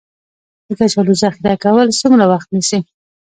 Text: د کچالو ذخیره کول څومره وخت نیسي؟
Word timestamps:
د 0.67 0.69
کچالو 0.79 1.13
ذخیره 1.21 1.53
کول 1.63 1.87
څومره 2.01 2.23
وخت 2.31 2.47
نیسي؟ 2.55 2.79